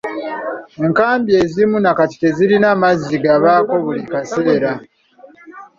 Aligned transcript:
Enkambi 0.85 1.31
ezimu 1.43 1.77
na 1.83 1.91
kati 1.97 2.15
tezirina 2.21 2.69
mazzi 2.81 3.15
gabaako 3.23 3.73
buli 3.83 4.03
kaseera. 4.11 4.71